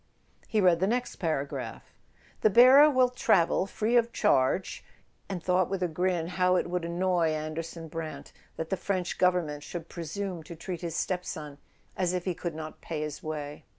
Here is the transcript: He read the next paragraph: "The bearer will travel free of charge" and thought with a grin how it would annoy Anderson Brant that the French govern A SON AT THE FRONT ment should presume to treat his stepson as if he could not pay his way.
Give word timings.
He 0.47 0.59
read 0.61 0.79
the 0.79 0.87
next 0.87 1.17
paragraph: 1.17 1.93
"The 2.41 2.49
bearer 2.49 2.89
will 2.89 3.09
travel 3.09 3.67
free 3.67 3.95
of 3.97 4.11
charge" 4.11 4.83
and 5.29 5.43
thought 5.43 5.69
with 5.69 5.83
a 5.83 5.87
grin 5.87 6.25
how 6.29 6.55
it 6.55 6.67
would 6.67 6.83
annoy 6.83 7.29
Anderson 7.29 7.87
Brant 7.87 8.33
that 8.55 8.71
the 8.71 8.77
French 8.77 9.19
govern 9.19 9.43
A 9.43 9.43
SON 9.43 9.43
AT 9.43 9.45
THE 9.45 9.45
FRONT 9.45 9.53
ment 9.53 9.63
should 9.63 9.89
presume 9.89 10.41
to 10.41 10.55
treat 10.55 10.81
his 10.81 10.95
stepson 10.95 11.59
as 11.95 12.13
if 12.13 12.25
he 12.25 12.33
could 12.33 12.55
not 12.55 12.81
pay 12.81 13.01
his 13.01 13.21
way. 13.21 13.63